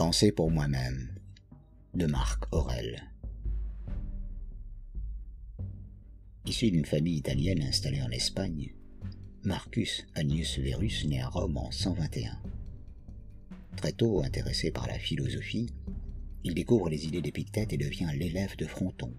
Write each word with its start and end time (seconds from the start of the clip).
Pensez 0.00 0.32
pour 0.32 0.50
moi-même 0.50 1.10
de 1.92 2.06
Marc 2.06 2.44
Aurel. 2.54 3.02
Issu 6.46 6.70
d'une 6.70 6.86
famille 6.86 7.18
italienne 7.18 7.62
installée 7.62 8.00
en 8.00 8.08
Espagne, 8.08 8.72
Marcus 9.44 10.06
Annius 10.14 10.58
Verus 10.58 11.04
naît 11.04 11.20
à 11.20 11.28
Rome 11.28 11.58
en 11.58 11.70
121. 11.70 12.40
Très 13.76 13.92
tôt 13.92 14.22
intéressé 14.22 14.70
par 14.70 14.86
la 14.86 14.98
philosophie, 14.98 15.68
il 16.44 16.54
découvre 16.54 16.88
les 16.88 17.04
idées 17.04 17.20
d'Épictète 17.20 17.74
et 17.74 17.76
devient 17.76 18.08
l'élève 18.14 18.56
de 18.56 18.64
Fronton, 18.64 19.12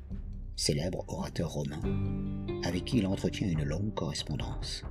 célèbre 0.56 1.06
orateur 1.08 1.52
romain, 1.52 1.82
avec 2.64 2.86
qui 2.86 2.98
il 2.98 3.06
entretient 3.06 3.48
une 3.48 3.66
longue 3.66 3.94
correspondance. 3.94 4.84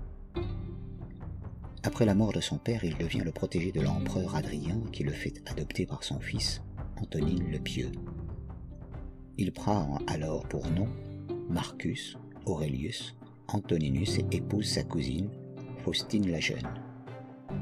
Après 1.82 2.04
la 2.04 2.14
mort 2.14 2.32
de 2.32 2.40
son 2.40 2.58
père, 2.58 2.84
il 2.84 2.96
devient 2.98 3.22
le 3.25 3.32
protégé 3.32 3.72
de 3.72 3.80
l'empereur 3.80 4.36
Adrien 4.36 4.80
qui 4.93 5.02
le 5.02 5.12
fait 5.12 5.43
adopter 5.50 5.86
par 5.86 6.04
son 6.04 6.20
fils, 6.20 6.62
Antonine 7.00 7.50
le 7.50 7.58
Pieux. 7.58 7.90
Il 9.39 9.50
prend 9.53 9.98
alors 10.06 10.46
pour 10.46 10.70
nom 10.70 10.89
Marcus 11.48 12.18
Aurelius 12.44 13.16
Antoninus 13.48 14.18
et 14.18 14.26
épouse 14.36 14.66
sa 14.66 14.82
cousine, 14.82 15.30
Faustine 15.79 16.30
la 16.30 16.39
Jeune, 16.39 16.68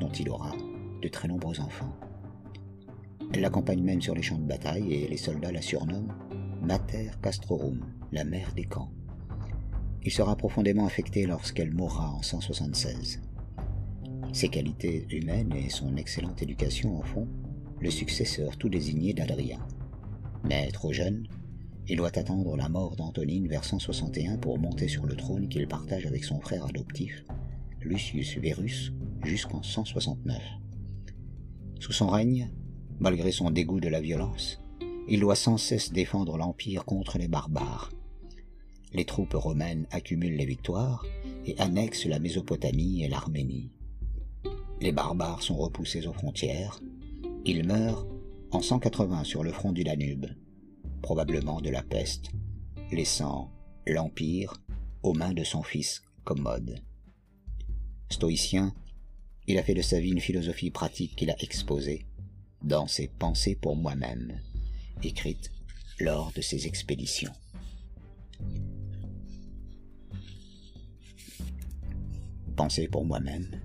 dont 0.00 0.10
il 0.10 0.28
aura 0.28 0.52
de 1.00 1.08
très 1.08 1.28
nombreux 1.28 1.60
enfants. 1.60 1.96
Elle 3.32 3.42
l'accompagne 3.42 3.82
même 3.82 4.02
sur 4.02 4.16
les 4.16 4.22
champs 4.22 4.38
de 4.38 4.48
bataille 4.48 4.92
et 4.92 5.06
les 5.06 5.16
soldats 5.16 5.52
la 5.52 5.62
surnomment 5.62 6.12
Mater 6.60 7.12
Castrorum, 7.22 7.80
la 8.10 8.24
mère 8.24 8.52
des 8.54 8.64
camps. 8.64 8.90
Il 10.02 10.10
sera 10.10 10.34
profondément 10.34 10.86
affecté 10.86 11.24
lorsqu'elle 11.24 11.72
mourra 11.72 12.10
en 12.10 12.22
176. 12.22 13.20
Ses 14.32 14.48
qualités 14.48 15.06
humaines 15.10 15.54
et 15.54 15.70
son 15.70 15.96
excellente 15.96 16.42
éducation 16.42 16.98
en 16.98 17.02
font 17.02 17.28
le 17.80 17.90
successeur 17.90 18.56
tout 18.56 18.68
désigné 18.68 19.12
d'Adrien. 19.12 19.58
Mais 20.44 20.70
trop 20.70 20.92
jeune, 20.92 21.26
il 21.88 21.96
doit 21.96 22.16
attendre 22.18 22.56
la 22.56 22.68
mort 22.68 22.96
d'Antonine 22.96 23.48
vers 23.48 23.64
161 23.64 24.36
pour 24.36 24.58
monter 24.58 24.88
sur 24.88 25.06
le 25.06 25.16
trône 25.16 25.48
qu'il 25.48 25.66
partage 25.66 26.06
avec 26.06 26.24
son 26.24 26.40
frère 26.40 26.66
adoptif, 26.66 27.24
Lucius 27.80 28.36
Verus, 28.36 28.92
jusqu'en 29.24 29.62
169. 29.62 30.42
Sous 31.80 31.92
son 31.92 32.08
règne, 32.08 32.50
malgré 33.00 33.32
son 33.32 33.50
dégoût 33.50 33.80
de 33.80 33.88
la 33.88 34.00
violence, 34.00 34.60
il 35.08 35.20
doit 35.20 35.36
sans 35.36 35.56
cesse 35.56 35.92
défendre 35.92 36.36
l'Empire 36.36 36.84
contre 36.84 37.16
les 37.16 37.28
barbares. 37.28 37.90
Les 38.92 39.04
troupes 39.04 39.34
romaines 39.34 39.86
accumulent 39.90 40.36
les 40.36 40.46
victoires 40.46 41.06
et 41.46 41.58
annexent 41.58 42.06
la 42.06 42.18
Mésopotamie 42.18 43.02
et 43.04 43.08
l'Arménie. 43.08 43.70
Les 44.80 44.92
barbares 44.92 45.42
sont 45.42 45.56
repoussés 45.56 46.06
aux 46.06 46.12
frontières. 46.12 46.80
Il 47.44 47.66
meurt 47.66 48.06
en 48.52 48.60
180 48.60 49.24
sur 49.24 49.42
le 49.42 49.52
front 49.52 49.72
du 49.72 49.82
Danube, 49.82 50.26
probablement 51.02 51.60
de 51.60 51.70
la 51.70 51.82
peste, 51.82 52.30
laissant 52.92 53.50
l'Empire 53.86 54.54
aux 55.02 55.14
mains 55.14 55.32
de 55.32 55.42
son 55.42 55.64
fils 55.64 56.02
Commode. 56.22 56.80
Stoïcien, 58.10 58.72
il 59.48 59.58
a 59.58 59.64
fait 59.64 59.74
de 59.74 59.82
sa 59.82 59.98
vie 59.98 60.12
une 60.12 60.20
philosophie 60.20 60.70
pratique 60.70 61.16
qu'il 61.16 61.30
a 61.30 61.42
exposée 61.42 62.06
dans 62.62 62.86
ses 62.86 63.08
pensées 63.08 63.56
pour 63.56 63.74
moi-même, 63.74 64.40
écrites 65.02 65.50
lors 65.98 66.30
de 66.32 66.40
ses 66.40 66.66
expéditions. 66.68 67.32
Pensées 72.54 72.88
pour 72.88 73.04
moi-même, 73.04 73.60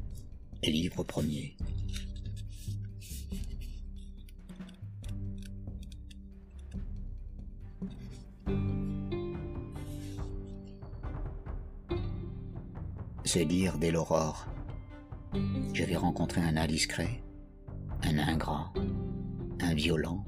livre 0.71 1.03
premier. 1.03 1.55
C'est 13.25 13.45
dire 13.45 13.77
dès 13.79 13.89
l'aurore. 13.91 14.47
J'avais 15.73 15.95
rencontré 15.95 16.41
un 16.41 16.55
indiscret, 16.55 17.23
un 18.03 18.19
ingrat, 18.19 18.71
un 19.59 19.73
violent, 19.73 20.23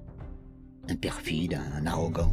un 0.90 0.95
perfide, 0.95 1.59
un 1.75 1.85
arrogant. 1.85 2.31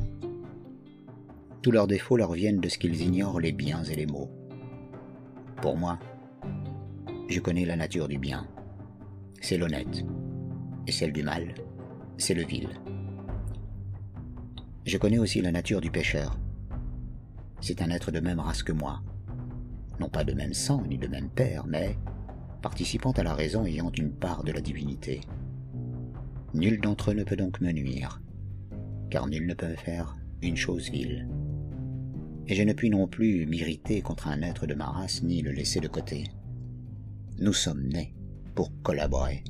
Tous 1.60 1.70
leurs 1.70 1.86
défauts 1.86 2.16
leur 2.16 2.32
viennent 2.32 2.60
de 2.60 2.68
ce 2.68 2.78
qu'ils 2.78 3.02
ignorent 3.02 3.38
les 3.38 3.52
biens 3.52 3.84
et 3.84 3.94
les 3.94 4.06
maux. 4.06 4.30
Pour 5.60 5.76
moi, 5.76 5.98
je 7.32 7.40
connais 7.40 7.64
la 7.64 7.76
nature 7.76 8.08
du 8.08 8.18
bien. 8.18 8.46
C'est 9.40 9.56
l'honnête. 9.56 10.04
Et 10.86 10.92
celle 10.92 11.12
du 11.12 11.22
mal, 11.22 11.54
c'est 12.18 12.34
le 12.34 12.44
vil. 12.44 12.68
Je 14.84 14.98
connais 14.98 15.18
aussi 15.18 15.40
la 15.40 15.50
nature 15.50 15.80
du 15.80 15.90
pécheur. 15.90 16.38
C'est 17.60 17.80
un 17.80 17.90
être 17.90 18.10
de 18.10 18.20
même 18.20 18.38
race 18.38 18.62
que 18.62 18.72
moi. 18.72 19.00
Non 19.98 20.10
pas 20.10 20.24
de 20.24 20.34
même 20.34 20.52
sang 20.52 20.82
ni 20.86 20.98
de 20.98 21.08
même 21.08 21.30
père, 21.30 21.66
mais 21.66 21.96
participant 22.60 23.12
à 23.12 23.22
la 23.22 23.34
raison 23.34 23.64
ayant 23.64 23.90
une 23.96 24.12
part 24.12 24.44
de 24.44 24.52
la 24.52 24.60
divinité. 24.60 25.22
Nul 26.52 26.80
d'entre 26.82 27.12
eux 27.12 27.14
ne 27.14 27.24
peut 27.24 27.36
donc 27.36 27.62
me 27.62 27.72
nuire, 27.72 28.20
car 29.10 29.26
nul 29.26 29.46
ne 29.46 29.54
peut 29.54 29.74
faire 29.76 30.18
une 30.42 30.56
chose 30.56 30.90
vile. 30.90 31.28
Et 32.46 32.54
je 32.54 32.62
ne 32.62 32.74
puis 32.74 32.90
non 32.90 33.06
plus 33.06 33.46
m'irriter 33.46 34.02
contre 34.02 34.28
un 34.28 34.42
être 34.42 34.66
de 34.66 34.74
ma 34.74 34.86
race 34.86 35.22
ni 35.22 35.40
le 35.40 35.52
laisser 35.52 35.80
de 35.80 35.88
côté. 35.88 36.24
Nous 37.42 37.52
sommes 37.52 37.88
nés 37.88 38.14
pour 38.54 38.70
collaborer. 38.84 39.42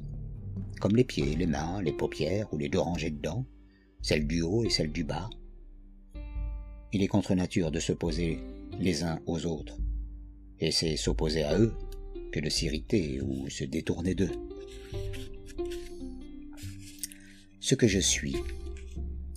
Comme 0.81 0.97
les 0.97 1.05
pieds, 1.05 1.37
les 1.37 1.47
mains, 1.47 1.83
les 1.83 1.93
paupières 1.93 2.51
ou 2.51 2.57
les 2.57 2.71
deux 2.71 2.79
rangées 2.79 3.11
de 3.11 3.21
dents, 3.21 3.45
celle 4.01 4.27
du 4.27 4.41
haut 4.41 4.65
et 4.65 4.71
celle 4.71 4.91
du 4.91 5.05
bas. 5.05 5.29
Il 6.95 7.03
est 7.03 7.07
contre 7.07 7.35
nature 7.35 7.71
de 7.71 7.81
s'opposer 7.81 8.41
les 8.81 9.05
uns 9.05 9.21
aux 9.27 9.45
autres, 9.45 9.77
et 10.59 10.71
c'est 10.71 10.97
s'opposer 10.97 11.43
à 11.43 11.59
eux 11.59 11.75
que 12.33 12.41
de 12.41 12.49
s'irriter 12.49 13.21
ou 13.21 13.51
se 13.51 13.65
détourner 13.65 14.15
d'eux. 14.15 14.33
Ce 17.61 17.75
que 17.75 17.89
je 17.89 17.99
suis, 17.99 18.37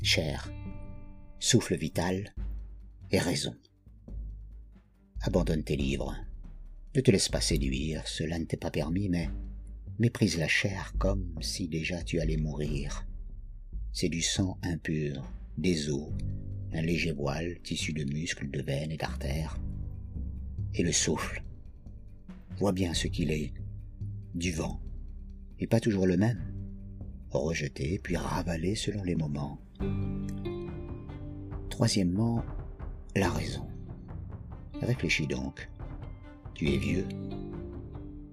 chair, 0.02 0.50
souffle 1.40 1.76
vital 1.76 2.34
et 3.12 3.20
raison. 3.20 3.54
Abandonne 5.24 5.66
tes 5.66 5.76
livres, 5.76 6.16
ne 6.96 7.02
te 7.02 7.12
laisse 7.12 7.30
pas 7.30 7.42
séduire, 7.42 8.08
cela 8.08 8.40
ne 8.40 8.46
t'est 8.46 8.56
pas 8.58 8.72
permis, 8.72 9.10
mais 9.10 9.30
méprise 10.00 10.38
la 10.38 10.48
chair 10.48 10.94
comme 10.98 11.36
si 11.42 11.68
déjà 11.68 12.02
tu 12.04 12.20
allais 12.20 12.38
mourir. 12.38 13.06
C'est 13.92 14.10
du 14.10 14.22
sang 14.22 14.58
impur, 14.64 15.30
des 15.58 15.90
os, 15.90 16.10
un 16.74 16.82
léger 16.82 17.12
voile 17.12 17.60
tissu 17.64 17.92
de 17.92 18.06
muscles, 18.06 18.50
de 18.50 18.62
veines 18.62 18.92
et 18.92 18.98
d'artères. 18.98 19.58
Et 20.74 20.84
le 20.84 20.92
souffle. 20.92 21.44
Vois 22.58 22.74
bien 22.74 22.94
ce 22.94 23.08
qu'il 23.08 23.32
est. 23.32 23.54
Du 24.34 24.52
vent. 24.52 24.82
Et 25.60 25.68
pas 25.68 25.80
toujours 25.80 26.08
le 26.08 26.18
même. 26.18 26.42
Rejeté 27.30 28.00
puis 28.00 28.16
ravalé 28.16 28.76
selon 28.76 29.04
les 29.04 29.16
moments. 29.16 29.60
Troisièmement, 31.70 32.44
la 33.16 33.30
raison. 33.30 33.68
Réfléchis 34.82 35.28
donc. 35.28 35.70
Tu 36.56 36.70
es 36.70 36.78
vieux. 36.78 37.06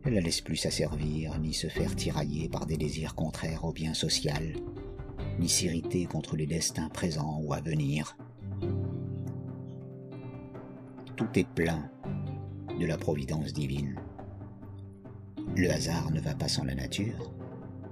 Ne 0.05 0.10
la 0.12 0.21
laisse 0.21 0.41
plus 0.41 0.55
s'asservir, 0.55 1.37
ni 1.41 1.53
se 1.53 1.66
faire 1.66 1.97
tirailler 1.97 2.49
par 2.49 2.66
des 2.66 2.77
désirs 2.77 3.16
contraires 3.16 3.65
au 3.65 3.72
bien 3.72 3.94
social, 3.94 4.55
ni 5.41 5.49
s'irriter 5.49 6.06
contre 6.06 6.37
les 6.37 6.47
destins 6.47 6.88
présents 6.88 7.41
ou 7.43 7.53
à 7.53 7.60
venir. 7.60 8.16
Tout 11.16 11.27
est 11.34 11.49
plein 11.49 11.91
de 12.78 12.87
la 12.87 12.97
providence 12.97 13.53
divine. 13.53 13.97
Le 15.57 15.68
hasard 15.72 16.13
ne 16.13 16.21
va 16.21 16.36
pas 16.36 16.48
sans 16.48 16.63
la 16.63 16.77
nature, 16.77 17.33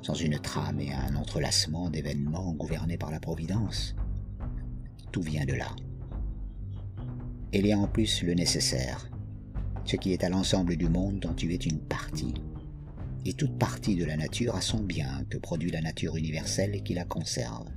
sans 0.00 0.14
une 0.14 0.38
trame 0.38 0.78
et 0.78 0.92
un 0.92 1.16
entrelacement 1.16 1.90
d'événements 1.90 2.52
gouvernés 2.52 2.98
par 2.98 3.10
la 3.10 3.18
providence. 3.18 3.96
Tout 5.10 5.22
vient 5.22 5.44
de 5.44 5.54
là. 5.54 5.74
Y 7.52 7.72
a 7.72 7.78
en 7.78 7.88
plus 7.88 8.22
le 8.22 8.34
nécessaire, 8.34 9.10
ce 9.84 9.96
qui 9.96 10.12
est 10.12 10.24
à 10.24 10.28
l'ensemble 10.28 10.76
du 10.76 10.88
monde 10.88 11.20
dont 11.20 11.34
tu 11.34 11.52
es 11.52 11.56
une 11.56 11.80
partie. 11.80 12.34
Et 13.24 13.34
toute 13.34 13.58
partie 13.58 13.96
de 13.96 14.04
la 14.04 14.16
nature 14.16 14.54
a 14.54 14.60
son 14.60 14.82
bien 14.82 15.24
que 15.28 15.38
produit 15.38 15.70
la 15.70 15.80
nature 15.80 16.16
universelle 16.16 16.74
et 16.74 16.82
qui 16.82 16.94
la 16.94 17.04
conserve. 17.04 17.68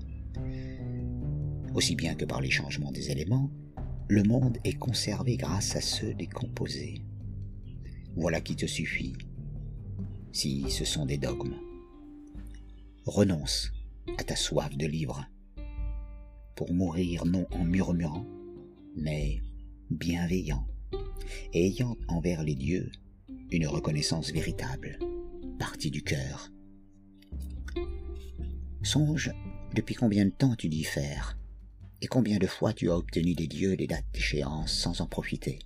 Aussi 1.74 1.96
bien 1.96 2.16
que 2.16 2.26
par 2.26 2.40
les 2.40 2.52
changements 2.52 2.92
des 2.92 3.12
éléments, 3.12 3.50
le 4.08 4.24
monde 4.24 4.58
est 4.64 4.78
conservé 4.78 5.38
grâce 5.38 5.76
à 5.76 5.82
ceux 5.82 6.14
des 6.14 6.28
composés. 6.28 7.02
Voilà 8.16 8.42
qui 8.42 8.56
te 8.56 8.68
suffit, 8.68 9.14
si 10.32 10.70
ce 10.70 10.86
sont 10.86 11.06
des 11.06 11.18
dogmes. 11.18 11.56
Renonce 13.06 13.72
à 14.18 14.24
ta 14.24 14.36
soif 14.36 14.78
de 14.78 14.86
livres, 14.86 15.26
pour 16.56 16.74
mourir 16.74 17.26
non 17.26 17.48
en 17.52 17.64
murmurant, 17.64 18.26
mais 18.96 19.42
bienveillant 19.90 20.68
et 21.54 21.68
ayant 21.68 21.98
envers 22.08 22.44
les 22.44 22.56
dieux 22.56 22.92
une 23.52 23.68
reconnaissance 23.68 24.32
véritable, 24.32 25.00
partie 25.60 25.92
du 25.92 26.02
cœur. 26.02 26.50
Songe 28.82 29.32
depuis 29.76 29.96
combien 29.96 30.26
de 30.26 30.32
temps 30.32 30.56
tu 30.56 30.70
diffères, 30.70 31.38
et 32.02 32.08
combien 32.08 32.38
de 32.38 32.48
fois 32.48 32.74
tu 32.74 32.90
as 32.90 32.98
obtenu 32.98 33.34
des 33.34 33.48
dieux 33.48 33.78
des 33.78 33.88
dates 33.88 34.06
d'échéance 34.14 34.74
sans 34.74 35.02
en 35.02 35.08
profiter? 35.08 35.60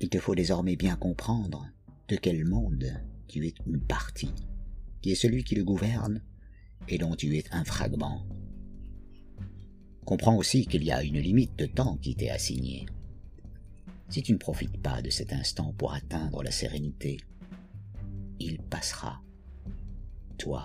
Il 0.00 0.08
te 0.08 0.18
faut 0.18 0.34
désormais 0.34 0.76
bien 0.76 0.96
comprendre 0.96 1.68
de 2.08 2.16
quel 2.16 2.44
monde 2.44 3.00
tu 3.28 3.46
es 3.46 3.54
une 3.66 3.80
partie, 3.80 4.34
qui 5.00 5.12
est 5.12 5.16
celui 5.16 5.44
qui 5.44 5.54
le 5.54 5.64
gouverne 5.64 6.22
et 6.88 6.98
dont 6.98 7.14
tu 7.14 7.36
es 7.36 7.44
un 7.52 7.64
fragment. 7.64 8.26
Comprends 10.04 10.36
aussi 10.36 10.66
qu'il 10.66 10.82
y 10.82 10.90
a 10.90 11.02
une 11.02 11.20
limite 11.20 11.56
de 11.56 11.66
temps 11.66 11.96
qui 11.98 12.16
t'est 12.16 12.30
assignée. 12.30 12.86
Si 14.12 14.22
tu 14.22 14.34
ne 14.34 14.36
profites 14.36 14.76
pas 14.76 15.00
de 15.00 15.08
cet 15.08 15.32
instant 15.32 15.72
pour 15.78 15.94
atteindre 15.94 16.42
la 16.42 16.50
sérénité, 16.50 17.16
il 18.38 18.58
passera. 18.58 19.22
Toi, 20.36 20.64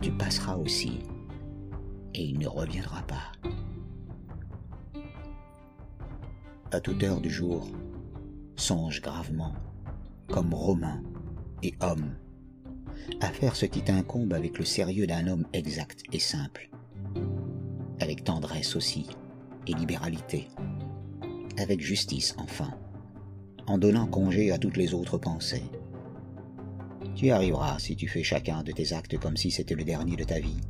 tu 0.00 0.10
passeras 0.10 0.56
aussi, 0.56 0.98
et 2.14 2.24
il 2.24 2.36
ne 2.36 2.48
reviendra 2.48 3.02
pas. 3.02 3.30
À 6.72 6.80
toute 6.80 7.00
heure 7.04 7.20
du 7.20 7.30
jour, 7.30 7.70
songe 8.56 9.00
gravement, 9.00 9.54
comme 10.26 10.52
Romain 10.52 11.00
et 11.62 11.74
homme, 11.80 12.16
à 13.20 13.28
faire 13.28 13.54
ce 13.54 13.66
qui 13.66 13.82
t'incombe 13.82 14.32
avec 14.32 14.58
le 14.58 14.64
sérieux 14.64 15.06
d'un 15.06 15.28
homme 15.28 15.46
exact 15.52 16.02
et 16.10 16.18
simple, 16.18 16.68
avec 18.00 18.24
tendresse 18.24 18.74
aussi 18.74 19.06
et 19.68 19.74
libéralité, 19.74 20.48
avec 21.58 21.80
justice 21.80 22.34
enfin, 22.38 22.70
en 23.66 23.78
donnant 23.78 24.06
congé 24.06 24.50
à 24.52 24.58
toutes 24.58 24.76
les 24.76 24.94
autres 24.94 25.18
pensées. 25.18 25.64
Tu 27.14 27.30
arriveras 27.30 27.78
si 27.78 27.96
tu 27.96 28.08
fais 28.08 28.22
chacun 28.22 28.62
de 28.62 28.72
tes 28.72 28.92
actes 28.92 29.18
comme 29.18 29.36
si 29.36 29.50
c'était 29.50 29.74
le 29.74 29.84
dernier 29.84 30.16
de 30.16 30.24
ta 30.24 30.40
vie, 30.40 30.60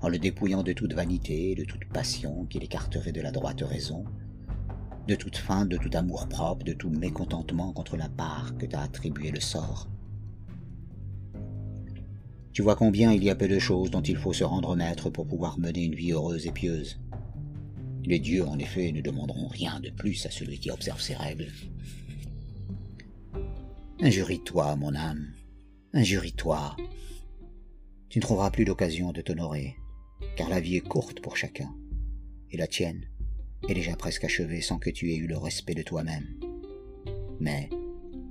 en 0.00 0.08
le 0.08 0.18
dépouillant 0.18 0.62
de 0.62 0.72
toute 0.72 0.94
vanité, 0.94 1.54
de 1.54 1.64
toute 1.64 1.84
passion 1.86 2.46
qui 2.46 2.58
l'écarterait 2.58 3.12
de 3.12 3.20
la 3.20 3.30
droite 3.30 3.62
raison, 3.62 4.04
de 5.06 5.14
toute 5.14 5.36
faim, 5.36 5.66
de 5.66 5.76
tout 5.76 5.90
amour 5.94 6.28
propre, 6.28 6.64
de 6.64 6.72
tout 6.72 6.90
mécontentement 6.90 7.72
contre 7.72 7.96
la 7.96 8.08
part 8.08 8.56
que 8.58 8.66
t'a 8.66 8.82
attribué 8.82 9.30
le 9.30 9.40
sort. 9.40 9.88
Tu 12.52 12.62
vois 12.62 12.76
combien 12.76 13.12
il 13.12 13.24
y 13.24 13.30
a 13.30 13.34
peu 13.34 13.48
de 13.48 13.58
choses 13.58 13.90
dont 13.90 14.02
il 14.02 14.16
faut 14.16 14.32
se 14.32 14.44
rendre 14.44 14.76
maître 14.76 15.08
pour 15.08 15.26
pouvoir 15.26 15.58
mener 15.58 15.84
une 15.84 15.94
vie 15.94 16.12
heureuse 16.12 16.46
et 16.46 16.52
pieuse. 16.52 17.00
Les 18.04 18.18
dieux, 18.18 18.44
en 18.44 18.58
effet, 18.58 18.90
ne 18.92 19.00
demanderont 19.00 19.48
rien 19.48 19.78
de 19.80 19.90
plus 19.90 20.26
à 20.26 20.30
celui 20.30 20.58
qui 20.58 20.70
observe 20.70 21.00
ces 21.00 21.14
règles. 21.14 21.52
Injurie-toi, 24.00 24.74
mon 24.76 24.94
âme, 24.94 25.32
injurie-toi. 25.92 26.76
Tu 28.08 28.18
ne 28.18 28.22
trouveras 28.22 28.50
plus 28.50 28.64
d'occasion 28.64 29.12
de 29.12 29.20
t'honorer, 29.20 29.76
car 30.36 30.48
la 30.48 30.60
vie 30.60 30.76
est 30.76 30.80
courte 30.80 31.20
pour 31.20 31.36
chacun, 31.36 31.72
et 32.50 32.56
la 32.56 32.66
tienne 32.66 33.06
est 33.68 33.74
déjà 33.74 33.94
presque 33.94 34.24
achevée 34.24 34.60
sans 34.60 34.78
que 34.78 34.90
tu 34.90 35.12
aies 35.12 35.16
eu 35.16 35.28
le 35.28 35.38
respect 35.38 35.74
de 35.74 35.82
toi-même. 35.82 36.26
Mais 37.38 37.70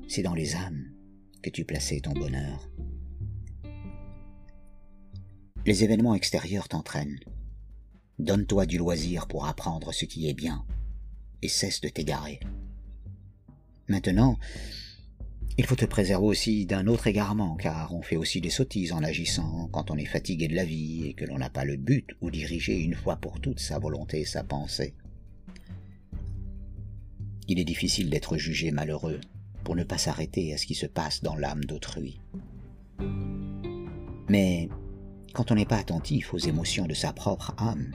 c'est 0.10 0.24
dans 0.24 0.34
les 0.34 0.56
âmes 0.56 0.92
que 1.42 1.50
tu 1.50 1.64
plaçais 1.64 2.02
ton 2.02 2.12
bonheur. 2.12 2.70
Les 5.66 5.84
événements 5.84 6.16
extérieurs 6.16 6.68
t'entraînent. 6.68 7.20
Donne-toi 8.22 8.68
du 8.68 8.78
loisir 8.78 9.28
pour 9.28 9.48
apprendre 9.48 9.92
ce 9.92 10.06
qui 10.06 10.30
est 10.30 10.36
bien, 10.36 10.64
et 11.42 11.48
cesse 11.48 11.82
de 11.82 11.90
t'égarer. 11.90 12.40
Maintenant, 13.88 14.38
il 15.58 15.66
faut 15.66 15.76
te 15.76 15.86
préserver 15.86 16.28
aussi 16.28 16.68
d'un 16.68 16.86
autre 16.86 17.08
égarement, 17.08 17.56
car 17.56 17.96
on 17.96 18.04
fait 18.04 18.18
aussi 18.18 18.40
des 18.40 18.52
sottises 18.52 18.92
en 18.92 19.02
agissant 19.02 19.68
quand 19.72 19.90
on 19.90 19.98
est 19.98 20.06
fatigué 20.06 20.48
de 20.48 20.54
la 20.54 20.66
vie 20.66 21.08
et 21.08 21.14
que 21.16 21.26
l'on 21.26 21.40
n'a 21.40 21.50
pas 21.50 21.66
le 21.66 21.78
but 21.78 22.12
ou 22.22 22.30
diriger 22.30 22.80
une 22.80 22.94
fois 22.94 23.16
pour 23.16 23.42
toutes 23.42 23.60
sa 23.60 23.80
volonté 23.80 24.20
et 24.20 24.26
sa 24.26 24.44
pensée. 24.44 24.94
Il 27.48 27.58
est 27.58 27.66
difficile 27.66 28.12
d'être 28.12 28.38
jugé 28.38 28.70
malheureux 28.70 29.20
pour 29.64 29.76
ne 29.76 29.84
pas 29.84 29.98
s'arrêter 29.98 30.54
à 30.54 30.60
ce 30.60 30.68
qui 30.68 30.76
se 30.76 30.86
passe 30.86 31.24
dans 31.24 31.36
l'âme 31.36 31.66
d'autrui. 31.66 32.20
Mais 34.30 34.70
quand 35.34 35.52
on 35.52 35.56
n'est 35.56 35.66
pas 35.66 35.78
attentif 35.78 36.36
aux 36.36 36.38
émotions 36.38 36.86
de 36.86 36.94
sa 36.94 37.14
propre 37.14 37.56
âme, 37.58 37.92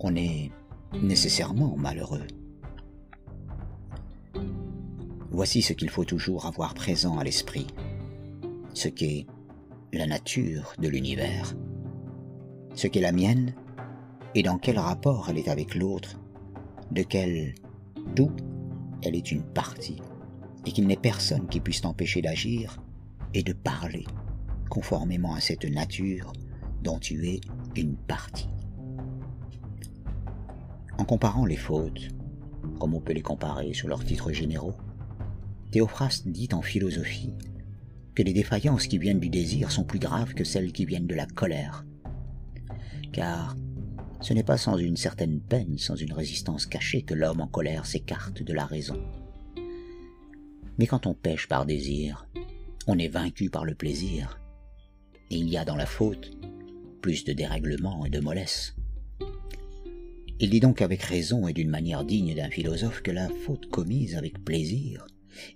on 0.00 0.14
est 0.16 0.50
nécessairement 1.02 1.76
malheureux. 1.76 2.26
Voici 5.30 5.62
ce 5.62 5.72
qu'il 5.72 5.90
faut 5.90 6.04
toujours 6.04 6.46
avoir 6.46 6.74
présent 6.74 7.18
à 7.18 7.24
l'esprit, 7.24 7.66
ce 8.74 8.88
qu'est 8.88 9.26
la 9.92 10.06
nature 10.06 10.72
de 10.78 10.88
l'univers, 10.88 11.54
ce 12.74 12.86
qu'est 12.86 13.00
la 13.00 13.12
mienne 13.12 13.54
et 14.34 14.42
dans 14.42 14.58
quel 14.58 14.78
rapport 14.78 15.28
elle 15.28 15.38
est 15.38 15.48
avec 15.48 15.74
l'autre, 15.74 16.18
de 16.90 17.02
quel 17.02 17.54
d'où 18.14 18.30
elle 19.02 19.14
est 19.14 19.30
une 19.30 19.42
partie, 19.42 20.00
et 20.66 20.72
qu'il 20.72 20.86
n'est 20.86 20.96
personne 20.96 21.48
qui 21.48 21.60
puisse 21.60 21.82
t'empêcher 21.82 22.20
d'agir 22.20 22.82
et 23.34 23.42
de 23.42 23.52
parler 23.52 24.04
conformément 24.68 25.34
à 25.34 25.40
cette 25.40 25.64
nature 25.64 26.32
dont 26.82 26.98
tu 26.98 27.28
es 27.28 27.40
une 27.76 27.96
partie. 27.96 28.48
En 30.98 31.04
comparant 31.04 31.46
les 31.46 31.56
fautes, 31.56 32.08
comme 32.78 32.94
on 32.94 33.00
peut 33.00 33.12
les 33.12 33.22
comparer 33.22 33.72
sur 33.72 33.88
leurs 33.88 34.04
titres 34.04 34.32
généraux, 34.32 34.74
Théophraste 35.70 36.28
dit 36.28 36.48
en 36.52 36.60
philosophie 36.60 37.34
que 38.14 38.22
les 38.22 38.32
défaillances 38.32 38.88
qui 38.88 38.98
viennent 38.98 39.20
du 39.20 39.28
désir 39.28 39.70
sont 39.70 39.84
plus 39.84 40.00
graves 40.00 40.34
que 40.34 40.44
celles 40.44 40.72
qui 40.72 40.84
viennent 40.84 41.06
de 41.06 41.14
la 41.14 41.26
colère. 41.26 41.84
Car 43.12 43.56
ce 44.20 44.34
n'est 44.34 44.42
pas 44.42 44.56
sans 44.56 44.76
une 44.76 44.96
certaine 44.96 45.40
peine, 45.40 45.78
sans 45.78 45.94
une 45.94 46.12
résistance 46.12 46.66
cachée 46.66 47.02
que 47.02 47.14
l'homme 47.14 47.40
en 47.40 47.46
colère 47.46 47.86
s'écarte 47.86 48.42
de 48.42 48.52
la 48.52 48.66
raison. 48.66 49.00
Mais 50.78 50.86
quand 50.86 51.06
on 51.06 51.14
pêche 51.14 51.46
par 51.46 51.64
désir, 51.64 52.26
on 52.88 52.98
est 52.98 53.08
vaincu 53.08 53.50
par 53.50 53.64
le 53.64 53.74
plaisir, 53.74 54.40
et 55.30 55.36
il 55.36 55.48
y 55.48 55.56
a 55.56 55.64
dans 55.64 55.76
la 55.76 55.86
faute 55.86 56.30
plus 57.02 57.24
de 57.24 57.32
dérèglement 57.32 58.04
et 58.04 58.10
de 58.10 58.20
mollesse. 58.20 58.74
Il 60.40 60.50
dit 60.50 60.60
donc 60.60 60.82
avec 60.82 61.02
raison 61.02 61.48
et 61.48 61.52
d'une 61.52 61.70
manière 61.70 62.04
digne 62.04 62.34
d'un 62.34 62.50
philosophe 62.50 63.02
que 63.02 63.10
la 63.10 63.28
faute 63.28 63.68
commise 63.70 64.14
avec 64.14 64.44
plaisir 64.44 65.06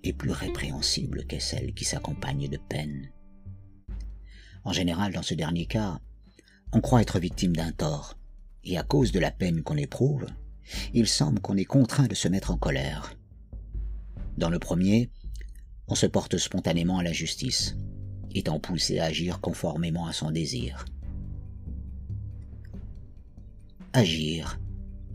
est 0.02 0.12
plus 0.12 0.32
répréhensible 0.32 1.24
que 1.26 1.38
celle 1.38 1.72
qui 1.72 1.84
s'accompagne 1.84 2.48
de 2.48 2.56
peine. 2.56 3.10
En 4.64 4.72
général, 4.72 5.12
dans 5.12 5.22
ce 5.22 5.34
dernier 5.34 5.66
cas, 5.66 6.00
on 6.72 6.80
croit 6.80 7.02
être 7.02 7.20
victime 7.20 7.54
d'un 7.54 7.72
tort, 7.72 8.18
et 8.64 8.76
à 8.76 8.82
cause 8.82 9.12
de 9.12 9.20
la 9.20 9.30
peine 9.30 9.62
qu'on 9.62 9.76
éprouve, 9.76 10.26
il 10.94 11.06
semble 11.06 11.40
qu'on 11.40 11.56
est 11.56 11.64
contraint 11.64 12.06
de 12.06 12.14
se 12.14 12.28
mettre 12.28 12.50
en 12.50 12.56
colère. 12.56 13.14
Dans 14.36 14.50
le 14.50 14.58
premier, 14.58 15.10
on 15.88 15.94
se 15.94 16.06
porte 16.06 16.38
spontanément 16.38 16.98
à 16.98 17.02
la 17.02 17.12
justice, 17.12 17.76
étant 18.34 18.58
poussé 18.58 18.98
à 18.98 19.04
agir 19.04 19.40
conformément 19.40 20.06
à 20.06 20.12
son 20.12 20.30
désir. 20.30 20.86
Agir, 23.92 24.58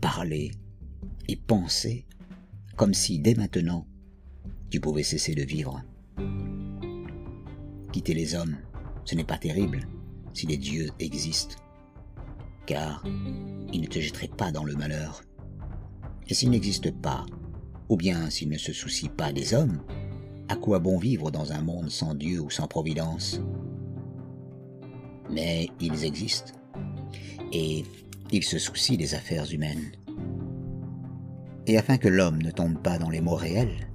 parler 0.00 0.50
et 1.28 1.36
penser 1.36 2.06
comme 2.76 2.94
si 2.94 3.18
dès 3.18 3.34
maintenant 3.34 3.86
tu 4.70 4.80
pouvais 4.80 5.02
cesser 5.02 5.34
de 5.34 5.42
vivre. 5.42 5.82
Quitter 7.92 8.14
les 8.14 8.34
hommes, 8.34 8.56
ce 9.04 9.14
n'est 9.14 9.24
pas 9.24 9.38
terrible 9.38 9.88
si 10.32 10.46
les 10.46 10.58
dieux 10.58 10.90
existent 10.98 11.56
car 12.68 13.02
il 13.72 13.80
ne 13.80 13.86
te 13.86 13.98
jetterait 13.98 14.28
pas 14.28 14.52
dans 14.52 14.64
le 14.64 14.74
malheur. 14.74 15.22
Et 16.28 16.34
s'il 16.34 16.50
n'existe 16.50 16.90
pas, 16.90 17.24
ou 17.88 17.96
bien 17.96 18.28
s'il 18.28 18.50
ne 18.50 18.58
se 18.58 18.74
soucie 18.74 19.08
pas 19.08 19.32
des 19.32 19.54
hommes, 19.54 19.80
à 20.48 20.56
quoi 20.56 20.78
bon 20.78 20.98
vivre 20.98 21.30
dans 21.30 21.52
un 21.52 21.62
monde 21.62 21.90
sans 21.90 22.14
Dieu 22.14 22.40
ou 22.40 22.50
sans 22.50 22.68
Providence? 22.68 23.40
Mais 25.30 25.68
ils 25.80 26.04
existent, 26.04 26.52
et 27.52 27.84
ils 28.30 28.44
se 28.44 28.58
soucient 28.58 28.96
des 28.96 29.14
affaires 29.14 29.50
humaines. 29.52 29.92
Et 31.66 31.78
afin 31.78 31.98
que 31.98 32.08
l'homme 32.08 32.42
ne 32.42 32.50
tombe 32.50 32.78
pas 32.82 32.98
dans 32.98 33.10
les 33.10 33.20
maux 33.20 33.34
réels, 33.34 33.88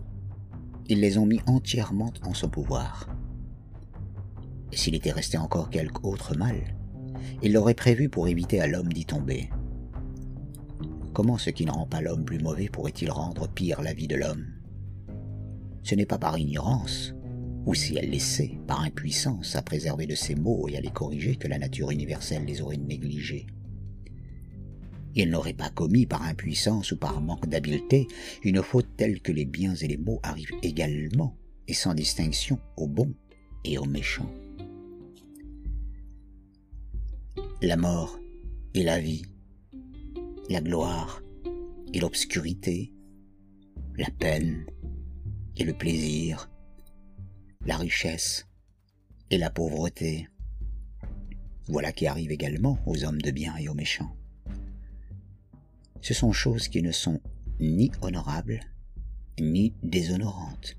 ils 0.89 0.99
les 0.99 1.17
ont 1.17 1.25
mis 1.25 1.41
entièrement 1.45 2.11
en 2.23 2.33
son 2.33 2.49
pouvoir. 2.49 3.09
Et 4.71 4.77
s'il 4.77 4.95
était 4.95 5.11
resté 5.11 5.37
encore 5.37 5.69
quelque 5.69 6.03
autre 6.03 6.35
mal, 6.35 6.55
il 7.41 7.53
l'aurait 7.53 7.73
prévu 7.73 8.09
pour 8.09 8.27
éviter 8.27 8.59
à 8.59 8.67
l'homme 8.67 8.91
d'y 8.91 9.05
tomber. 9.05 9.49
Comment 11.13 11.37
ce 11.37 11.51
qui 11.51 11.65
ne 11.65 11.71
rend 11.71 11.85
pas 11.85 12.01
l'homme 12.01 12.25
plus 12.25 12.39
mauvais 12.39 12.69
pourrait-il 12.69 13.11
rendre 13.11 13.47
pire 13.47 13.81
la 13.81 13.93
vie 13.93 14.07
de 14.07 14.15
l'homme? 14.15 14.47
Ce 15.83 15.93
n'est 15.93 16.07
pas 16.07 16.17
par 16.17 16.37
ignorance, 16.39 17.13
ou 17.65 17.75
si 17.75 17.97
elle 17.97 18.09
les 18.09 18.19
sait, 18.19 18.57
par 18.67 18.81
impuissance 18.81 19.55
à 19.55 19.61
préserver 19.61 20.07
de 20.07 20.15
ses 20.15 20.35
maux 20.35 20.67
et 20.67 20.77
à 20.77 20.81
les 20.81 20.89
corriger 20.89 21.35
que 21.35 21.47
la 21.47 21.59
nature 21.59 21.91
universelle 21.91 22.45
les 22.45 22.61
aurait 22.61 22.77
négligés. 22.77 23.45
Il 25.15 25.29
n'aurait 25.29 25.53
pas 25.53 25.69
commis 25.69 26.05
par 26.05 26.23
impuissance 26.23 26.91
ou 26.91 26.97
par 26.97 27.21
manque 27.21 27.47
d'habileté 27.47 28.07
une 28.43 28.61
faute 28.63 28.89
telle 28.97 29.21
que 29.21 29.31
les 29.31 29.45
biens 29.45 29.75
et 29.75 29.87
les 29.87 29.97
maux 29.97 30.19
arrivent 30.23 30.55
également 30.63 31.37
et 31.67 31.73
sans 31.73 31.93
distinction 31.93 32.59
aux 32.77 32.87
bons 32.87 33.13
et 33.63 33.77
aux 33.77 33.85
méchants. 33.85 34.31
la 37.63 37.77
mort 37.77 38.19
et 38.73 38.83
la 38.83 38.99
vie, 38.99 39.23
la 40.49 40.59
gloire 40.59 41.23
et 41.93 41.99
l'obscurité, 42.01 42.91
la 43.95 44.09
peine 44.19 44.65
et 45.55 45.63
le 45.63 45.73
plaisir, 45.73 46.51
la 47.65 47.77
richesse 47.77 48.47
et 49.29 49.37
la 49.37 49.49
pauvreté. 49.49 50.27
Voilà 51.67 51.93
qui 51.93 52.05
arrive 52.05 52.31
également 52.31 52.77
aux 52.85 53.05
hommes 53.05 53.21
de 53.21 53.31
bien 53.31 53.55
et 53.55 53.69
aux 53.69 53.73
méchants. 53.73 54.13
Ce 56.03 56.13
sont 56.13 56.33
choses 56.33 56.67
qui 56.67 56.81
ne 56.81 56.91
sont 56.91 57.21
ni 57.61 57.89
honorables, 58.01 58.59
ni 59.39 59.73
déshonorantes, 59.83 60.75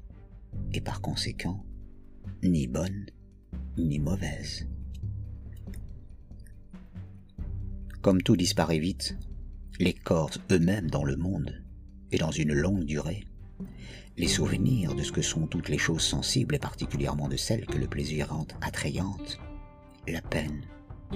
et 0.75 0.83
par 0.83 1.01
conséquent, 1.01 1.65
ni 2.43 2.67
bonnes, 2.67 3.07
ni 3.79 3.99
mauvaises. 3.99 4.69
Comme 8.03 8.21
tout 8.21 8.37
disparaît 8.37 8.79
vite, 8.79 9.17
les 9.81 9.95
corps 9.95 10.31
eux-mêmes 10.53 10.91
dans 10.91 11.05
le 11.05 11.17
monde, 11.17 11.65
et 12.13 12.19
dans 12.19 12.31
une 12.31 12.53
longue 12.53 12.85
durée, 12.85 13.25
les 14.19 14.29
souvenirs 14.29 14.95
de 14.95 15.03
ce 15.03 15.11
que 15.11 15.23
sont 15.23 15.47
toutes 15.47 15.71
les 15.71 15.79
choses 15.79 16.05
sensibles 16.05 16.55
et 16.55 16.59
particulièrement 16.59 17.31
de 17.31 17.39
celles 17.39 17.65
que 17.65 17.79
le 17.79 17.89
plaisir 17.89 18.29
rend 18.29 18.47
attrayantes, 18.61 19.41
la 20.07 20.21
peine, 20.21 20.61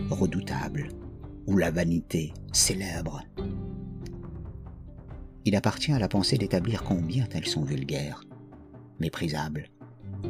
redoutable, 0.08 0.88
ou 1.46 1.58
la 1.58 1.70
vanité, 1.70 2.32
célèbre. 2.54 3.22
Il 5.49 5.57
appartient 5.57 5.93
à 5.93 5.99
la 5.99 6.09
pensée 6.09 6.37
d'établir 6.37 6.85
combien 6.85 7.26
elles 7.33 7.47
sont 7.47 7.64
vulgaires, 7.64 8.21
méprisables, 9.00 9.71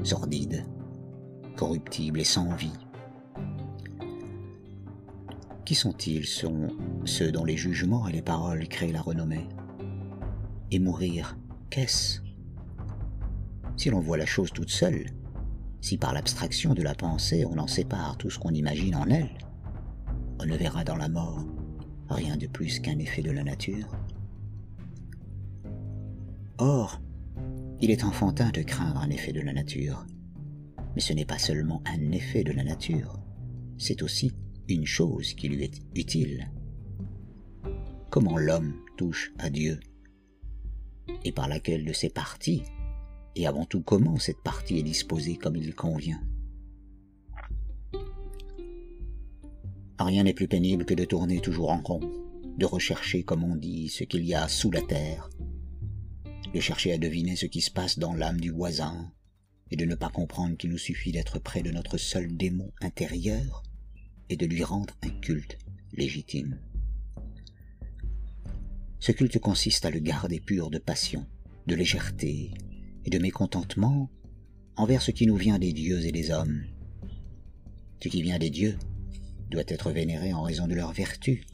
sordides, 0.04 0.64
corruptibles 1.56 2.20
et 2.20 2.24
sans 2.24 2.54
vie. 2.54 2.78
Qui 5.64 5.74
sont-ils? 5.74 6.24
Sont 6.24 6.68
ceux 7.04 7.32
dont 7.32 7.44
les 7.44 7.56
jugements 7.56 8.06
et 8.06 8.12
les 8.12 8.22
paroles 8.22 8.68
créent 8.68 8.92
la 8.92 9.00
renommée 9.00 9.48
Et 10.70 10.78
mourir, 10.78 11.36
qu'est-ce? 11.68 12.20
Si 13.76 13.90
l'on 13.90 13.98
voit 13.98 14.18
la 14.18 14.24
chose 14.24 14.52
toute 14.52 14.70
seule, 14.70 15.06
si 15.80 15.98
par 15.98 16.14
l'abstraction 16.14 16.74
de 16.74 16.82
la 16.82 16.94
pensée 16.94 17.44
on 17.44 17.58
en 17.58 17.66
sépare 17.66 18.18
tout 18.18 18.30
ce 18.30 18.38
qu'on 18.38 18.54
imagine 18.54 18.94
en 18.94 19.08
elle, 19.08 19.36
on 20.38 20.46
ne 20.46 20.56
verra 20.56 20.84
dans 20.84 20.94
la 20.94 21.08
mort 21.08 21.44
rien 22.08 22.36
de 22.36 22.46
plus 22.46 22.78
qu'un 22.78 23.00
effet 23.00 23.22
de 23.22 23.32
la 23.32 23.42
nature. 23.42 23.88
Or, 26.58 27.00
il 27.80 27.90
est 27.90 28.04
enfantin 28.04 28.50
de 28.50 28.62
craindre 28.62 29.00
un 29.00 29.10
effet 29.10 29.32
de 29.32 29.40
la 29.40 29.52
nature, 29.52 30.04
mais 30.94 31.00
ce 31.00 31.12
n'est 31.12 31.24
pas 31.24 31.38
seulement 31.38 31.82
un 31.86 32.10
effet 32.10 32.42
de 32.42 32.52
la 32.52 32.64
nature, 32.64 33.20
c'est 33.78 34.02
aussi 34.02 34.32
une 34.68 34.86
chose 34.86 35.34
qui 35.34 35.48
lui 35.48 35.62
est 35.62 35.80
utile. 35.94 36.50
Comment 38.10 38.38
l'homme 38.38 38.74
touche 38.96 39.32
à 39.38 39.50
Dieu, 39.50 39.78
et 41.24 41.32
par 41.32 41.46
laquelle 41.46 41.84
de 41.84 41.92
ses 41.92 42.08
parties 42.08 42.62
et 43.36 43.46
avant 43.46 43.64
tout 43.64 43.82
comment 43.82 44.18
cette 44.18 44.42
partie 44.42 44.78
est 44.78 44.82
disposée 44.82 45.36
comme 45.36 45.54
il 45.54 45.74
convient. 45.74 46.20
Rien 50.00 50.24
n'est 50.24 50.34
plus 50.34 50.48
pénible 50.48 50.84
que 50.84 50.94
de 50.94 51.04
tourner 51.04 51.40
toujours 51.40 51.70
en 51.70 51.80
rond, 51.80 52.00
de 52.56 52.66
rechercher, 52.66 53.22
comme 53.22 53.44
on 53.44 53.54
dit, 53.54 53.88
ce 53.88 54.02
qu'il 54.02 54.24
y 54.24 54.34
a 54.34 54.48
sous 54.48 54.70
la 54.72 54.82
terre, 54.82 55.30
de 56.52 56.60
chercher 56.60 56.92
à 56.92 56.98
deviner 56.98 57.36
ce 57.36 57.46
qui 57.46 57.60
se 57.60 57.70
passe 57.70 57.98
dans 57.98 58.14
l'âme 58.14 58.40
du 58.40 58.50
voisin, 58.50 59.12
et 59.70 59.76
de 59.76 59.84
ne 59.84 59.94
pas 59.94 60.08
comprendre 60.08 60.56
qu'il 60.56 60.70
nous 60.70 60.78
suffit 60.78 61.12
d'être 61.12 61.38
près 61.38 61.62
de 61.62 61.70
notre 61.70 61.98
seul 61.98 62.36
démon 62.36 62.72
intérieur 62.80 63.62
et 64.30 64.36
de 64.36 64.46
lui 64.46 64.64
rendre 64.64 64.94
un 65.02 65.10
culte 65.20 65.58
légitime. 65.92 66.58
Ce 69.00 69.12
culte 69.12 69.38
consiste 69.38 69.84
à 69.84 69.90
le 69.90 70.00
garder 70.00 70.40
pur 70.40 70.70
de 70.70 70.78
passion, 70.78 71.26
de 71.66 71.74
légèreté, 71.74 72.52
et 73.04 73.10
de 73.10 73.18
mécontentement 73.18 74.10
envers 74.76 75.02
ce 75.02 75.10
qui 75.10 75.26
nous 75.26 75.36
vient 75.36 75.58
des 75.58 75.72
dieux 75.72 76.04
et 76.04 76.12
des 76.12 76.30
hommes. 76.30 76.64
Ce 78.02 78.08
qui 78.08 78.22
vient 78.22 78.38
des 78.38 78.50
dieux 78.50 78.78
doit 79.50 79.62
être 79.66 79.90
vénéré 79.90 80.32
en 80.32 80.42
raison 80.42 80.66
de 80.66 80.74
leur 80.74 80.92
vertu, 80.92 81.46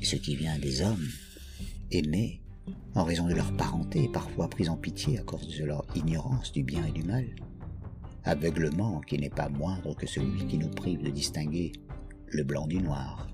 et 0.00 0.04
ce 0.04 0.16
qui 0.16 0.36
vient 0.36 0.58
des 0.58 0.80
hommes, 0.80 1.08
aimé 1.90 2.40
en 2.94 3.04
raison 3.04 3.26
de 3.26 3.34
leur 3.34 3.52
parenté, 3.52 4.08
parfois 4.08 4.48
pris 4.48 4.68
en 4.68 4.76
pitié 4.76 5.18
à 5.18 5.22
cause 5.22 5.58
de 5.58 5.64
leur 5.64 5.84
ignorance 5.94 6.52
du 6.52 6.62
bien 6.62 6.84
et 6.84 6.92
du 6.92 7.02
mal, 7.02 7.26
aveuglement 8.24 9.00
qui 9.00 9.18
n'est 9.18 9.30
pas 9.30 9.48
moindre 9.48 9.94
que 9.94 10.06
celui 10.06 10.46
qui 10.46 10.58
nous 10.58 10.68
prive 10.68 11.02
de 11.02 11.10
distinguer 11.10 11.72
le 12.28 12.44
blanc 12.44 12.66
du 12.66 12.78
noir. 12.78 13.28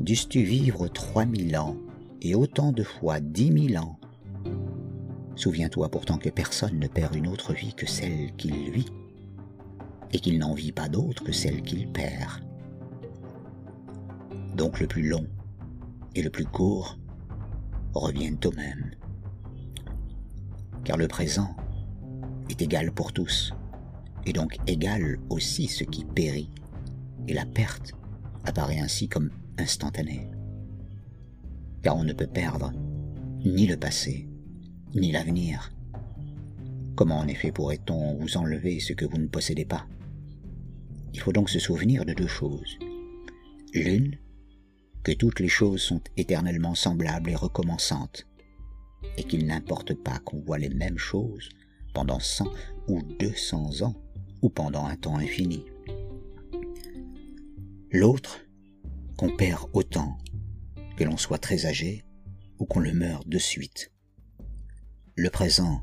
Dusses-tu 0.00 0.42
vivre 0.42 0.88
trois 0.88 1.24
mille 1.24 1.56
ans 1.56 1.76
et 2.22 2.34
autant 2.34 2.72
de 2.72 2.82
fois 2.82 3.20
dix 3.20 3.50
mille 3.50 3.78
ans 3.78 3.98
Souviens-toi 5.36 5.88
pourtant 5.88 6.18
que 6.18 6.30
personne 6.30 6.78
ne 6.78 6.88
perd 6.88 7.14
une 7.14 7.28
autre 7.28 7.52
vie 7.52 7.74
que 7.74 7.86
celle 7.86 8.34
qu'il 8.36 8.70
vit, 8.70 8.90
et 10.12 10.18
qu'il 10.18 10.38
n'en 10.38 10.54
vit 10.54 10.72
pas 10.72 10.88
d'autre 10.88 11.22
que 11.22 11.32
celle 11.32 11.62
qu'il 11.62 11.88
perd. 11.88 12.42
Donc 14.56 14.80
le 14.80 14.86
plus 14.86 15.08
long 15.08 15.26
et 16.14 16.22
le 16.22 16.30
plus 16.30 16.46
court 16.46 16.98
reviennent 17.94 18.38
au 18.44 18.52
même. 18.52 18.92
Car 20.84 20.96
le 20.96 21.08
présent 21.08 21.54
est 22.48 22.62
égal 22.62 22.92
pour 22.92 23.12
tous, 23.12 23.52
et 24.26 24.32
donc 24.32 24.56
égal 24.66 25.18
aussi 25.28 25.66
ce 25.68 25.84
qui 25.84 26.04
périt, 26.04 26.50
et 27.26 27.34
la 27.34 27.46
perte 27.46 27.92
apparaît 28.44 28.78
ainsi 28.78 29.08
comme 29.08 29.30
instantanée. 29.58 30.30
Car 31.82 31.96
on 31.96 32.04
ne 32.04 32.12
peut 32.12 32.26
perdre 32.26 32.72
ni 33.44 33.66
le 33.66 33.76
passé, 33.76 34.28
ni 34.94 35.12
l'avenir. 35.12 35.70
Comment 36.96 37.18
en 37.18 37.28
effet 37.28 37.52
pourrait-on 37.52 38.16
vous 38.16 38.36
enlever 38.36 38.80
ce 38.80 38.92
que 38.92 39.04
vous 39.04 39.18
ne 39.18 39.28
possédez 39.28 39.64
pas? 39.64 39.86
Il 41.14 41.20
faut 41.20 41.32
donc 41.32 41.48
se 41.50 41.58
souvenir 41.58 42.04
de 42.04 42.12
deux 42.12 42.26
choses. 42.26 42.78
L'une, 43.74 44.18
toutes 45.12 45.40
les 45.40 45.48
choses 45.48 45.82
sont 45.82 46.02
éternellement 46.16 46.74
semblables 46.74 47.30
et 47.30 47.36
recommençantes, 47.36 48.26
et 49.16 49.24
qu'il 49.24 49.46
n'importe 49.46 49.94
pas 49.94 50.18
qu'on 50.18 50.40
voit 50.40 50.58
les 50.58 50.68
mêmes 50.68 50.98
choses 50.98 51.48
pendant 51.94 52.20
cent 52.20 52.50
ou 52.88 53.02
deux 53.02 53.34
cents 53.34 53.82
ans, 53.82 53.94
ou 54.42 54.50
pendant 54.50 54.86
un 54.86 54.96
temps 54.96 55.16
infini. 55.16 55.64
L'autre, 57.90 58.40
qu'on 59.16 59.34
perd 59.34 59.68
autant, 59.72 60.18
que 60.96 61.04
l'on 61.04 61.16
soit 61.16 61.38
très 61.38 61.66
âgé, 61.66 62.04
ou 62.58 62.66
qu'on 62.66 62.80
le 62.80 62.92
meure 62.92 63.24
de 63.24 63.38
suite. 63.38 63.92
Le 65.16 65.30
présent 65.30 65.82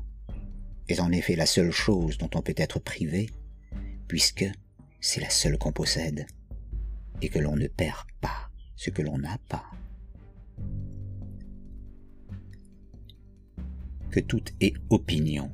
est 0.88 1.00
en 1.00 1.10
effet 1.12 1.36
la 1.36 1.46
seule 1.46 1.70
chose 1.70 2.16
dont 2.18 2.30
on 2.34 2.42
peut 2.42 2.54
être 2.56 2.78
privé, 2.78 3.28
puisque 4.08 4.46
c'est 5.00 5.20
la 5.20 5.30
seule 5.30 5.58
qu'on 5.58 5.72
possède, 5.72 6.26
et 7.22 7.28
que 7.28 7.38
l'on 7.38 7.56
ne 7.56 7.66
perd 7.66 8.06
pas 8.20 8.50
ce 8.76 8.90
que 8.90 9.02
l'on 9.02 9.18
n'a 9.18 9.38
pas. 9.48 9.64
Que 14.10 14.20
tout 14.20 14.44
est 14.60 14.74
opinion. 14.90 15.50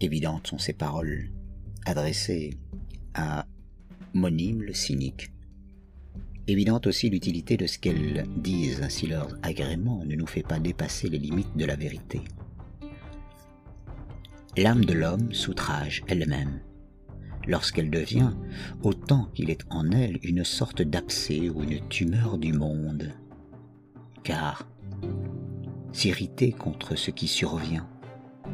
Évidentes 0.00 0.48
sont 0.48 0.58
ces 0.58 0.72
paroles 0.72 1.30
adressées 1.86 2.54
à 3.14 3.46
Monime 4.12 4.62
le 4.62 4.74
cynique. 4.74 5.32
Évidente 6.46 6.86
aussi 6.86 7.08
l'utilité 7.08 7.56
de 7.56 7.66
ce 7.66 7.78
qu'elles 7.78 8.26
disent 8.36 8.86
si 8.88 9.06
leur 9.06 9.28
agrément 9.42 10.04
ne 10.04 10.14
nous 10.14 10.26
fait 10.26 10.42
pas 10.42 10.60
dépasser 10.60 11.08
les 11.08 11.18
limites 11.18 11.56
de 11.56 11.64
la 11.64 11.76
vérité 11.76 12.20
l'âme 14.56 14.84
de 14.84 14.92
l'homme 14.92 15.32
s'outrage 15.32 16.02
elle-même, 16.06 16.60
lorsqu'elle 17.46 17.90
devient, 17.90 18.30
autant 18.82 19.28
qu'il 19.34 19.50
est 19.50 19.64
en 19.70 19.90
elle, 19.90 20.18
une 20.22 20.44
sorte 20.44 20.82
d'abcès 20.82 21.48
ou 21.48 21.62
une 21.62 21.86
tumeur 21.88 22.38
du 22.38 22.52
monde. 22.52 23.12
Car 24.22 24.66
s'irriter 25.92 26.52
contre 26.52 26.96
ce 26.96 27.10
qui 27.10 27.28
survient, 27.28 27.86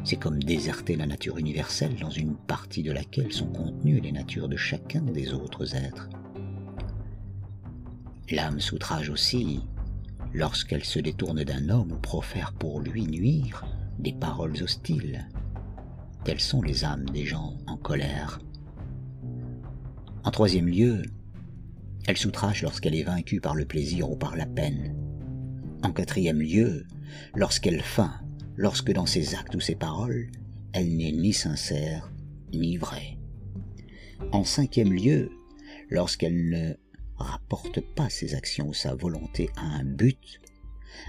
c'est 0.03 0.17
comme 0.17 0.41
déserter 0.41 0.95
la 0.95 1.05
nature 1.05 1.37
universelle 1.37 1.95
dans 1.99 2.09
une 2.09 2.35
partie 2.35 2.83
de 2.83 2.91
laquelle 2.91 3.31
sont 3.31 3.47
contenues 3.47 3.99
les 3.99 4.11
natures 4.11 4.49
de 4.49 4.57
chacun 4.57 5.01
des 5.01 5.33
autres 5.33 5.75
êtres. 5.75 6.09
L'âme 8.29 8.59
s'outrage 8.59 9.09
aussi 9.09 9.61
lorsqu'elle 10.33 10.85
se 10.85 10.99
détourne 10.99 11.43
d'un 11.43 11.69
homme 11.69 11.91
ou 11.91 11.97
profère 11.97 12.53
pour 12.53 12.79
lui 12.79 13.05
nuire 13.05 13.65
des 13.99 14.13
paroles 14.13 14.61
hostiles. 14.61 15.27
Telles 16.23 16.39
sont 16.39 16.61
les 16.61 16.85
âmes 16.85 17.09
des 17.09 17.25
gens 17.25 17.57
en 17.67 17.77
colère. 17.77 18.39
En 20.23 20.31
troisième 20.31 20.67
lieu, 20.67 21.01
elle 22.07 22.17
s'outrage 22.17 22.61
lorsqu'elle 22.61 22.95
est 22.95 23.03
vaincue 23.03 23.41
par 23.41 23.55
le 23.55 23.65
plaisir 23.65 24.09
ou 24.09 24.15
par 24.15 24.35
la 24.35 24.45
peine. 24.45 24.95
En 25.83 25.91
quatrième 25.91 26.41
lieu, 26.41 26.85
lorsqu'elle 27.35 27.81
feint, 27.81 28.21
lorsque 28.55 28.91
dans 28.91 29.07
ses 29.07 29.33
actes 29.33 29.55
ou 29.55 29.59
ses 29.59 29.75
paroles, 29.75 30.29
elle 30.73 30.95
n'est 30.95 31.11
ni 31.11 31.33
sincère 31.33 32.11
ni 32.53 32.77
vraie. 32.77 33.17
En 34.31 34.43
cinquième 34.43 34.93
lieu, 34.93 35.31
lorsqu'elle 35.89 36.49
ne 36.49 36.73
rapporte 37.17 37.81
pas 37.95 38.09
ses 38.09 38.35
actions 38.35 38.69
ou 38.69 38.73
sa 38.73 38.93
volonté 38.93 39.49
à 39.55 39.65
un 39.65 39.83
but, 39.83 40.39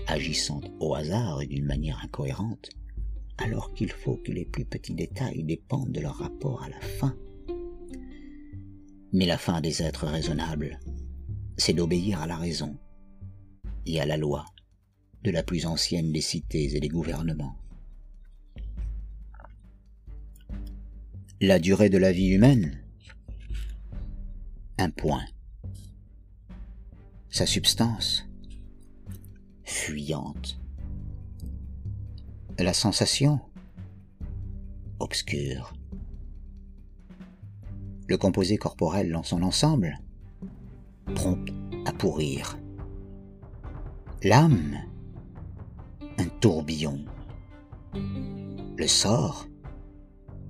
agissant 0.07 0.63
au 0.81 0.95
hasard 0.95 1.43
et 1.43 1.47
d'une 1.47 1.67
manière 1.67 2.01
incohérente, 2.03 2.71
alors 3.39 3.75
qu'il 3.75 3.91
faut 3.91 4.17
que 4.17 4.33
les 4.33 4.47
plus 4.47 4.65
petits 4.65 4.95
détails 4.95 5.43
dépendent 5.43 5.93
de 5.93 6.01
leur 6.01 6.17
rapport 6.17 6.63
à 6.63 6.71
la 6.71 6.81
fin. 6.81 7.15
Mais 9.13 9.27
la 9.27 9.37
fin 9.37 9.61
des 9.61 9.83
êtres 9.83 10.07
raisonnables, 10.07 10.81
c'est 11.59 11.75
d'obéir 11.75 12.21
à 12.21 12.27
la 12.27 12.37
raison 12.37 12.79
et 13.85 14.01
à 14.01 14.07
la 14.07 14.17
loi 14.17 14.47
de 15.23 15.31
la 15.31 15.43
plus 15.43 15.67
ancienne 15.67 16.13
des 16.13 16.21
cités 16.21 16.75
et 16.75 16.81
des 16.81 16.89
gouvernements. 16.89 17.57
La 21.41 21.59
durée 21.59 21.91
de 21.91 21.99
la 21.99 22.13
vie 22.13 22.29
humaine 22.29 22.81
Un 24.79 24.91
point. 24.91 25.25
Sa 27.31 27.47
substance 27.47 28.25
Fuyante. 29.65 30.59
La 32.59 32.73
sensation 32.73 33.41
Obscure. 35.01 35.75
Le 38.13 38.19
composé 38.19 38.59
corporel 38.59 39.11
dans 39.11 39.23
son 39.23 39.43
ensemble 39.43 39.99
Prompt 41.15 41.51
à 41.87 41.95
pourrir. 41.95 42.59
L'âme 44.23 44.77
Un 46.19 46.27
tourbillon. 46.43 47.07
Le 48.77 48.87
sort 48.87 49.49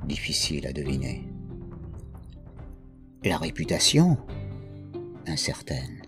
difficile 0.09 0.66
à 0.66 0.73
deviner. 0.73 1.25
La 3.25 3.38
réputation 3.38 4.19
incertaine. 5.28 6.02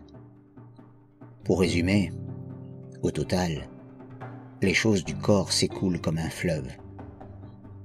Pour 1.44 1.60
résumer, 1.60 2.10
au 3.02 3.12
total, 3.12 3.68
les 4.60 4.74
choses 4.74 5.04
du 5.04 5.14
corps 5.14 5.52
s'écoulent 5.52 6.00
comme 6.00 6.18
un 6.18 6.30
fleuve. 6.30 6.72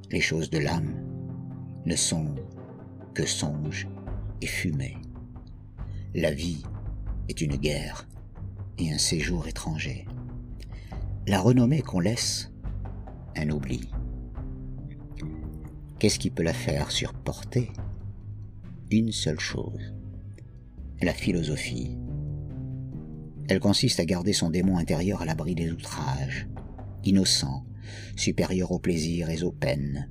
Les 0.09 0.21
choses 0.21 0.49
de 0.49 0.57
l'âme 0.57 1.05
ne 1.85 1.95
sont 1.95 2.33
que 3.13 3.25
songes 3.25 3.87
et 4.41 4.47
fumée. 4.47 4.97
La 6.13 6.31
vie 6.31 6.63
est 7.27 7.41
une 7.41 7.55
guerre 7.55 8.07
et 8.77 8.91
un 8.91 8.97
séjour 8.97 9.47
étranger. 9.47 10.07
La 11.27 11.39
renommée 11.39 11.81
qu'on 11.81 11.99
laisse, 11.99 12.51
un 13.35 13.49
oubli. 13.49 13.91
Qu'est-ce 15.99 16.19
qui 16.19 16.29
peut 16.29 16.43
la 16.43 16.53
faire 16.53 16.91
surporter 16.91 17.71
Une 18.89 19.11
seule 19.11 19.39
chose? 19.39 19.93
La 21.01 21.13
philosophie. 21.13 21.97
Elle 23.47 23.59
consiste 23.59 23.99
à 23.99 24.05
garder 24.05 24.33
son 24.33 24.49
démon 24.49 24.77
intérieur 24.77 25.21
à 25.21 25.25
l'abri 25.25 25.55
des 25.55 25.71
outrages, 25.71 26.47
innocent, 27.03 27.65
supérieur 28.15 28.71
aux 28.71 28.79
plaisirs 28.79 29.29
et 29.29 29.43
aux 29.43 29.51
peines, 29.51 30.09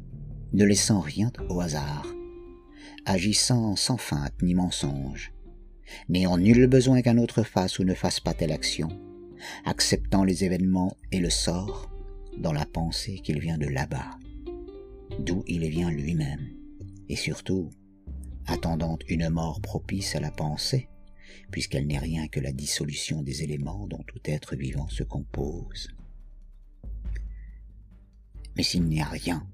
ne 0.52 0.64
laissant 0.64 1.00
rien 1.00 1.33
au 1.49 1.61
hasard, 1.61 2.07
agissant 3.05 3.76
sans 3.76 3.97
feinte 3.97 4.43
ni 4.43 4.55
mensonge, 4.55 5.33
n'ayant 6.09 6.38
nul 6.38 6.67
besoin 6.67 7.02
qu'un 7.02 7.19
autre 7.19 7.43
fasse 7.43 7.78
ou 7.78 7.85
ne 7.85 7.95
fasse 7.95 8.21
pas 8.21 8.35
telle 8.35 8.52
action, 8.52 8.88
acceptant 9.64 10.25
les 10.25 10.45
événements 10.45 10.97
et 11.12 11.21
le 11.21 11.31
sort 11.31 11.90
dans 12.37 12.52
la 12.52 12.67
pensée 12.67 13.19
qu'il 13.19 13.40
vient 13.40 13.59
de 13.59 13.67
là-bas 13.67 14.19
d'où 15.19 15.43
il 15.47 15.69
vient 15.69 15.90
lui-même, 15.90 16.49
et 17.09 17.17
surtout 17.17 17.71
attendant 18.47 18.99
une 19.08 19.28
mort 19.28 19.61
propice 19.61 20.15
à 20.15 20.21
la 20.21 20.30
pensée, 20.30 20.89
puisqu'elle 21.50 21.87
n'est 21.87 21.99
rien 21.99 22.28
que 22.28 22.41
la 22.41 22.52
dissolution 22.52 23.23
des 23.23 23.43
éléments 23.43 23.87
dont 23.87 24.02
tout 24.06 24.21
être 24.25 24.56
vivant 24.56 24.89
se 24.89 25.02
compose. 25.02 25.89
Mais 28.56 28.63
s'il 28.63 28.84
n'y 28.84 29.00
a 29.00 29.06
rien 29.06 29.47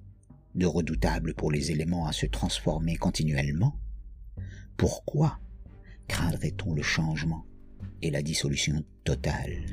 de 0.55 0.67
redoutable 0.67 1.35
pour 1.35 1.51
les 1.51 1.71
éléments 1.71 2.07
à 2.07 2.13
se 2.13 2.27
transformer 2.27 2.97
continuellement, 2.97 3.79
pourquoi 4.77 5.39
craindrait-on 6.09 6.75
le 6.75 6.83
changement 6.83 7.47
et 8.03 8.11
la 8.11 8.23
dissolution 8.23 8.85
totale? 9.05 9.65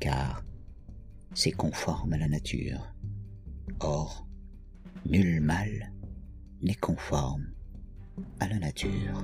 Car 0.00 0.44
c'est 1.34 1.52
conforme 1.52 2.14
à 2.14 2.18
la 2.18 2.28
nature. 2.28 2.94
Or, 3.80 4.26
nul 5.04 5.40
mal 5.40 5.92
n'est 6.62 6.74
conforme 6.74 7.46
à 8.40 8.48
la 8.48 8.58
nature. 8.58 9.22